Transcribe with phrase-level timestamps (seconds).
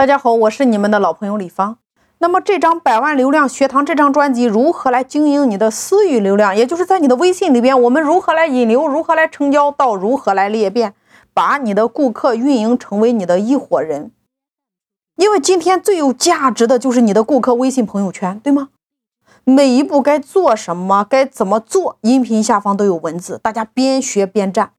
[0.00, 1.76] 大家好，我是你们的老朋友李芳。
[2.20, 6.56] 那么这张百万流量学堂这张专辑，如何来经营你的私域流量？
[6.56, 10.94] 也就是在你的微信里边，我们如何来引流，如何来成交，到如何来裂变，
[11.34, 14.10] 把你的顾客运营成为你的一伙人。
[15.16, 18.70] 因为今天最有价值的就是你的顾客微信朋友圈，对吗？
[19.44, 24.72] 每一步该做什么，该怎么做，音频下方都有文字，大家边学边站。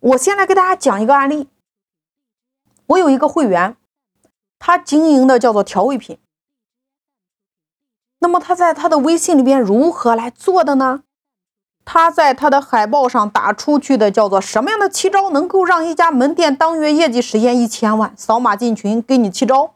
[0.00, 1.46] 我先来给大家讲一个案例。
[2.86, 3.76] 我有一个会员。
[4.58, 6.18] 他经营的叫做调味品，
[8.20, 11.02] 那么他在他的微信里边如何来做的呢？
[11.84, 18.14] 他在他的海报上打出去的叫做什么样的七招能够让一家门店当月业绩实现一千万？
[18.16, 19.74] 扫码进群给你七招。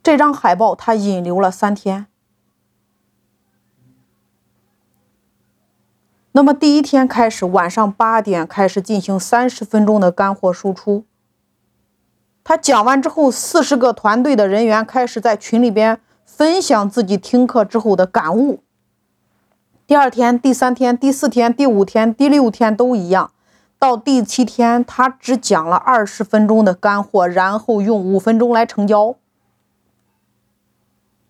[0.00, 2.06] 这张海报他引流了三天，
[6.30, 11.04] 那么第一天开始晚上八点开始进行三十分钟的干货输出。
[12.44, 18.60] 他讲完之后，四十个团队的人员开始在群里边分享自己听课之后的感悟。
[19.86, 23.30] 第二天、第三天、第四天、第五天、第六天都一样，
[23.78, 29.16] 到第七天，他只讲了二十分钟的干货，然后用五分钟来成交。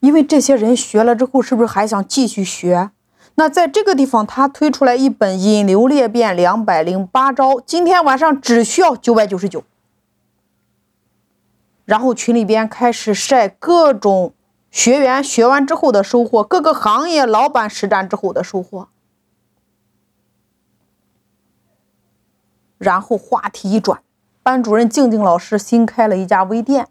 [0.00, 2.90] 因为这些人学了之后，是不是还想继续学？
[3.36, 9.62] 那在这个地方，他推出来一本《引流裂变两百零八招》，今天晚上只需要九百九十九。
[11.84, 14.32] 然后群里边开始晒各种
[14.70, 18.88] 学员学完之后的收获，各个行业老板实战之后的收获。
[22.78, 24.02] 然后话题一转，
[24.42, 26.88] 班主任静静老师新开了一家微店，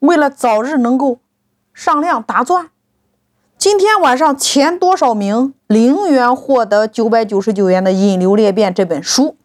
[0.00, 1.18] 为了早日能够
[1.72, 2.70] 上量打钻，
[3.58, 9.36] 今天晚上前多少名零元获得九百九十九元的《引流裂变》这本书，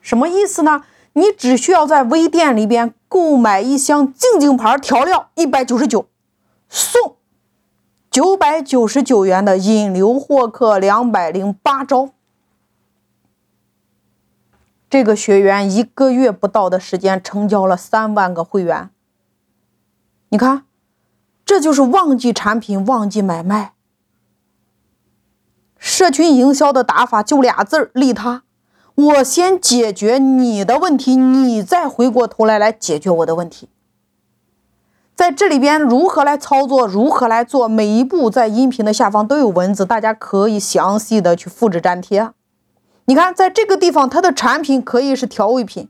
[0.00, 0.82] 什么意思呢？
[1.14, 6.06] 你只需要在微店里边购买一箱静静牌调料，一百九十九，
[6.68, 7.16] 送
[8.10, 12.10] 九百九十九元的引流获客两百零八招。
[14.88, 18.90] 这个学员一个月不到的时间成交了三万个会员。
[20.28, 20.64] 你看，
[21.44, 23.74] 这就是旺季产品旺季买卖。
[25.78, 28.44] 社群营销的打法就俩字儿：利他。
[28.94, 33.68] 我先解决你的问题，你再回过头来来解决我的问题。
[35.14, 42.30] 在这里边如何来操作，如何来做，每一步在音频的下方都有文字，大家可以详细的去复制粘贴。
[43.06, 45.88] 你看，在这个地方，它的产品可以是调味品，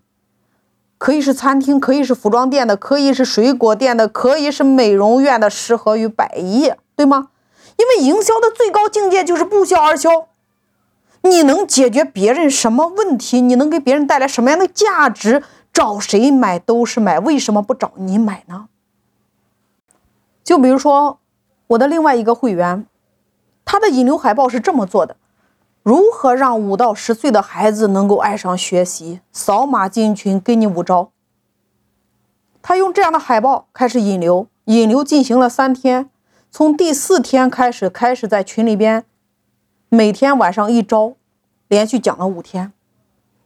[0.98, 7.28] 可以是餐厅，可以是服装店的，可以是水果店的，可以是美容院的，适合于百亿，对吗？
[7.76, 10.28] 因为营销的最高境界就是不销而销。
[11.22, 13.40] 你能解决别人什么问题？
[13.40, 15.42] 你能给别人带来什么样的价值？
[15.72, 18.68] 找谁买都是买，为什么不找你买呢？
[20.44, 21.18] 就比如说
[21.68, 22.84] 我的另外一个会员，
[23.64, 25.16] 他的引流海报是这么做的：
[25.82, 29.20] 如何让五到十岁的孩子能够爱上学习？
[29.32, 31.10] 扫码进群，给你五招。
[32.60, 36.10] 他用这样的海报开始引流，引流进行了三天，
[36.50, 39.06] 从第四天开始，开始在群里边。
[39.94, 41.16] 每天晚上一招，
[41.68, 42.72] 连续讲了五天。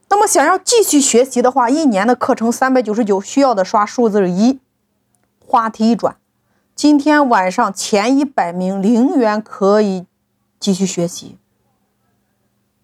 [0.07, 4.61] 那么想要继续学习的话，一年的课程三百九十九，需要的刷数字一。
[5.45, 6.15] 话题一转，
[6.73, 10.05] 今天晚上前一百名零元可以
[10.57, 11.37] 继续学习。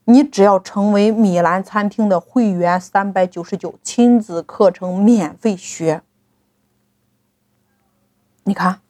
[0.03, 6.01] 你只要成为米兰餐厅的会员，三百九十九亲子课程免费学。
[8.43, 8.81] 你看，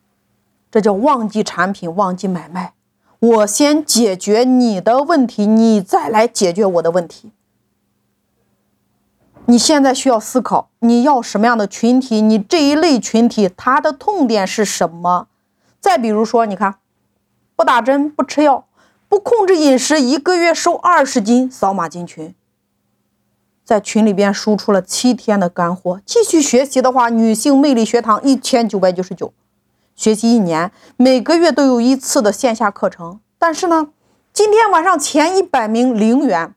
[0.72, 2.74] 这叫旺季产品，旺季买卖。
[3.24, 7.32] 我先解决你的问题，你再来解决我的问题。
[9.46, 12.20] 你现在需要思考，你要什么样的群体？
[12.20, 15.28] 你这一类群体，他的痛点是什么？
[15.80, 16.76] 再比如说，你看，
[17.56, 18.66] 不打针、不吃药、
[19.08, 22.36] 不控制饮食，一个月瘦二十斤，扫码进群，
[23.64, 26.02] 在群里边输出了七天的干货。
[26.06, 29.32] 继续学习的话，女性魅力学堂一千九百九十九。
[29.96, 33.20] 学习一年，每个月都有一次的线下课程。
[33.38, 33.90] 但是呢，
[34.32, 36.56] 今天晚上前一百名零元，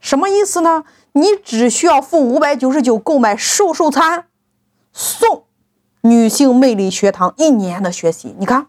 [0.00, 0.84] 什么意思呢？
[1.12, 4.26] 你只需要付五百九十九购买瘦瘦餐，
[4.92, 5.44] 送
[6.02, 8.34] 女性魅力学堂一年的学习。
[8.38, 8.68] 你看，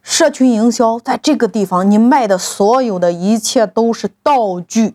[0.00, 4.94] 社群营销在这个地方，你卖的所有的一切都是道具。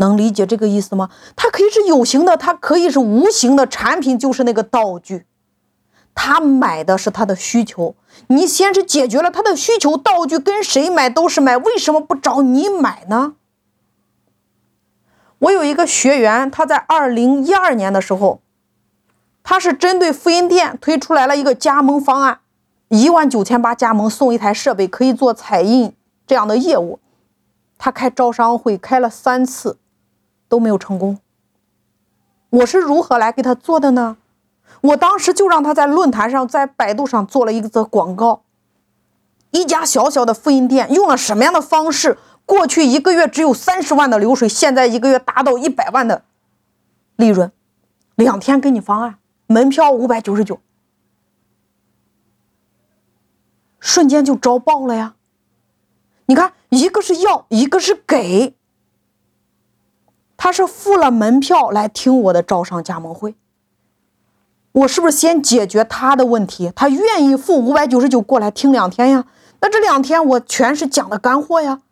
[0.00, 1.08] 能理解这个意思吗？
[1.36, 5.26] 它可以是有形的，它可以是无形的，产品就是那个道具。
[6.12, 7.94] 他买的是他的需求，
[8.26, 13.36] 你先是解决了他的需求，道具跟谁买都是买，为什么不找你买呢？
[15.38, 18.40] 我有一个学员，他在二零一二年的时候，
[19.42, 22.40] 他是针对复印店推出来了一个加盟方案，
[22.88, 25.94] 一万九千八加盟送一台设备，可以做彩印
[26.26, 26.98] 这样的业务。
[27.78, 29.78] 他开招商会开了三次，
[30.50, 31.18] 都没有成功。
[32.50, 34.18] 我是如何来给他做的呢？
[34.82, 38.42] 我当时就让他在论坛上，在百度上做了一则广告。
[39.52, 42.18] 一家小小的复印店用了什么样的方式？
[42.44, 46.24] 过去一个月只有三十万的流水，现在一个月达到一百万的
[47.14, 47.52] 利润。
[48.16, 50.60] 两天给你方案，门票五百九十九，
[53.78, 55.14] 瞬间就招爆了呀！
[56.26, 58.56] 你看，一个是要，一个是给。
[60.42, 63.34] 他是付了门票来听我的招商加盟会，
[64.72, 66.72] 我是不是先解决他的问题？
[66.74, 69.26] 他愿意付五百九十九过来听两天呀？
[69.60, 71.82] 那这两天我全是讲的干货呀。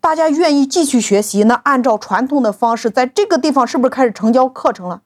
[0.00, 5.02] 大家愿意继续学习，那按照传统的方式，在这个地方是不是开始成交课程了？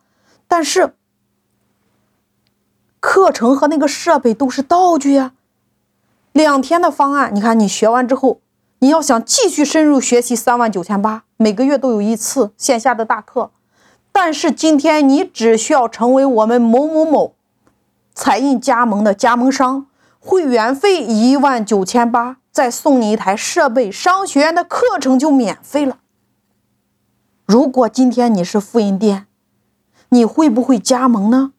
[0.47, 0.95] 但是
[3.01, 5.33] 课程和那个设备都是道具呀。
[6.31, 8.39] 两天的方案，你看你学完之后，
[8.81, 13.50] 你要想继续深入学习，三万九千八，每个月都有一次线下的大课。
[14.12, 17.35] 但是今天你只需要成为我们某某某
[18.15, 19.87] 彩印加盟的加盟商，
[20.21, 25.99] 会员费一万九千八，再送你一台设备，商学院的课程就免费了。
[27.47, 29.27] 如果今天你是复印店，
[30.11, 31.53] 你会不会加盟呢？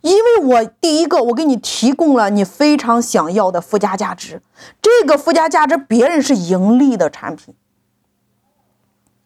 [0.00, 4.40] 因为我第一个，我给你提供了你非常想要的附加价值，
[4.80, 7.54] 这个附加价值别人是盈利的产品，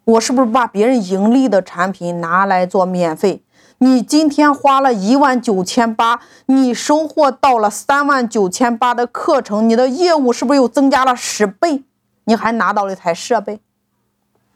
[0.05, 3.43] 我是不是把别人盈利的产品拿来做免费？
[3.79, 11.85] 你今天花了一万九千八，你收获到了三万九千八的课程，你的业务是不是又增加了十倍？
[12.25, 13.61] 你还拿到了一台设备，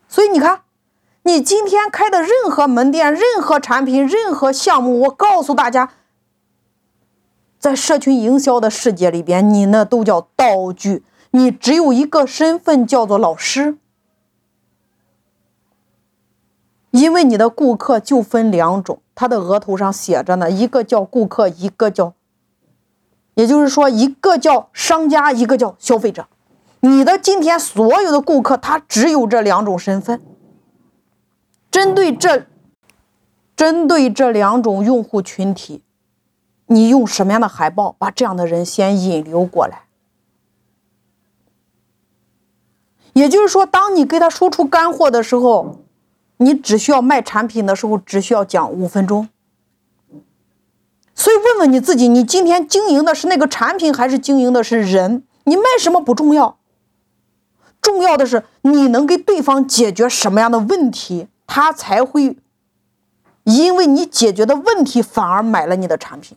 [0.09, 0.61] 所以你看。
[1.23, 5.91] 你今天开的任何门店、任何产品、任何项目，我告诉大家，
[7.67, 11.03] 在社群营销的世界里边，你那都叫道具。
[11.33, 13.77] 你只有一个身份，叫做老师。
[16.93, 22.15] 因为你的顾客就分两种，他的额头上写着呢，一个叫顾客，一个叫，
[23.35, 26.29] 也就是说，一个叫商家，一个叫消费者。
[26.79, 30.23] 你的今天所有的顾客，他只有这两种身份。
[31.73, 32.47] 针对这，
[33.57, 35.83] 针对这两种用户群体，
[36.67, 39.83] 你用什么样的海报把这样的人先引流过来？
[43.13, 45.85] 也就是说，当你给他输出干货的时候，
[46.37, 49.29] 你只需要卖产品的时候，只需要讲五分钟。
[51.15, 55.23] 所以，问问你自己：你今天经营的是那个产品，还是经营的是人？
[55.45, 56.59] 你卖什么不重要，
[57.81, 61.29] 重要的是你能给对方解决什么样的问题。
[61.47, 62.37] 他才会
[63.45, 66.37] 因为你解决的问题，反而买了你的产品。